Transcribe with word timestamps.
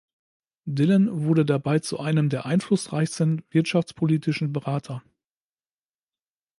Dillon 0.65 1.25
wurde 1.27 1.45
dabei 1.45 1.77
zu 1.77 1.99
einem 1.99 2.29
der 2.29 2.47
einflussreichsten 2.47 3.43
wirtschaftspolitischen 3.51 4.51
Berater. 4.51 5.03